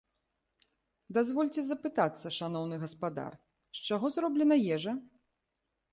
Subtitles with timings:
[1.17, 3.31] Дазвольце запытацца, шаноўны гаспадар,
[3.81, 4.93] з чаго зроблена ежа?